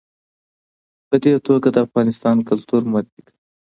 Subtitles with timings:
[1.07, 3.39] په دې توګه د افغانستان کلتور معرفي کوي.